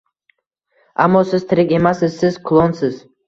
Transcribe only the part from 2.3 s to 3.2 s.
klonsiz